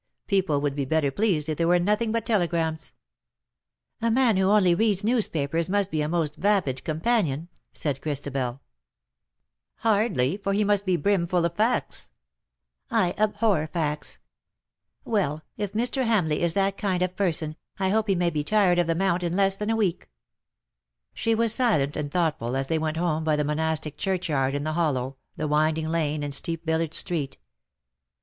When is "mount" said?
18.95-19.21